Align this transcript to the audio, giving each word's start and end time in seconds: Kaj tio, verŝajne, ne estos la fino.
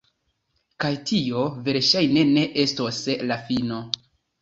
Kaj 0.85 0.91
tio, 1.09 1.45
verŝajne, 1.69 2.27
ne 2.35 2.49
estos 2.67 3.01
la 3.29 3.43
fino. 3.47 3.83